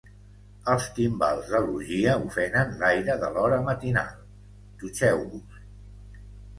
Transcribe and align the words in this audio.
Els 0.71 0.87
timbals 0.99 1.51
de 1.51 1.61
l’orgia 1.65 2.17
ofenen 2.29 2.75
l’aire 2.81 3.21
de 3.27 3.31
l’hora 3.37 3.63
matinal. 3.71 4.13
Dutxeu-vos! 4.83 5.65